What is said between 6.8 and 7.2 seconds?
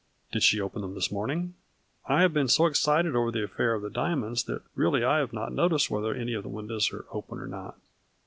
are